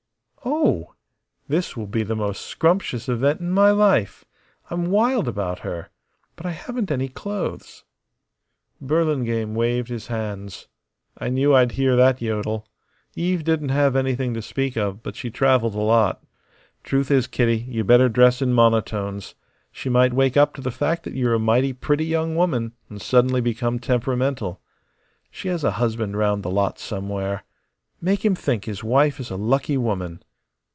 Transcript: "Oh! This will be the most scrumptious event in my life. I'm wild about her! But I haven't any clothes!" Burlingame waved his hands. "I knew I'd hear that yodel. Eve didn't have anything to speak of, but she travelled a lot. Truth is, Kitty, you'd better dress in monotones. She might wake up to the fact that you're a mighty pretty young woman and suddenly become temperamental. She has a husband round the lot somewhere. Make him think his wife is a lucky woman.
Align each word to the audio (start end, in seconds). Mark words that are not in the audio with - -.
"Oh! 0.43 0.93
This 1.47 1.77
will 1.77 1.85
be 1.87 2.01
the 2.01 2.15
most 2.15 2.43
scrumptious 2.47 3.07
event 3.07 3.41
in 3.41 3.51
my 3.51 3.69
life. 3.69 4.25
I'm 4.71 4.89
wild 4.89 5.27
about 5.27 5.59
her! 5.59 5.91
But 6.35 6.47
I 6.47 6.51
haven't 6.51 6.89
any 6.89 7.09
clothes!" 7.09 7.83
Burlingame 8.79 9.53
waved 9.53 9.89
his 9.89 10.07
hands. 10.07 10.67
"I 11.17 11.29
knew 11.29 11.53
I'd 11.53 11.73
hear 11.73 11.95
that 11.95 12.21
yodel. 12.23 12.67
Eve 13.15 13.43
didn't 13.43 13.69
have 13.69 13.95
anything 13.95 14.33
to 14.33 14.41
speak 14.41 14.75
of, 14.75 15.03
but 15.03 15.15
she 15.15 15.29
travelled 15.29 15.75
a 15.75 15.79
lot. 15.79 16.23
Truth 16.83 17.11
is, 17.11 17.27
Kitty, 17.27 17.57
you'd 17.69 17.85
better 17.87 18.09
dress 18.09 18.41
in 18.41 18.51
monotones. 18.51 19.35
She 19.71 19.89
might 19.89 20.13
wake 20.13 20.37
up 20.37 20.55
to 20.55 20.61
the 20.61 20.71
fact 20.71 21.03
that 21.03 21.13
you're 21.13 21.35
a 21.35 21.39
mighty 21.39 21.71
pretty 21.73 22.05
young 22.05 22.35
woman 22.35 22.71
and 22.89 22.99
suddenly 22.99 23.41
become 23.41 23.77
temperamental. 23.77 24.59
She 25.29 25.49
has 25.49 25.63
a 25.63 25.71
husband 25.71 26.17
round 26.17 26.41
the 26.41 26.51
lot 26.51 26.79
somewhere. 26.79 27.43
Make 28.01 28.25
him 28.25 28.33
think 28.35 28.65
his 28.65 28.83
wife 28.83 29.19
is 29.19 29.29
a 29.29 29.35
lucky 29.35 29.77
woman. 29.77 30.23